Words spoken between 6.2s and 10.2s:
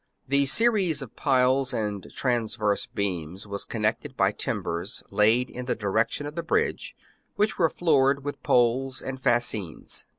of the bridge, which were floored with poles and fascines.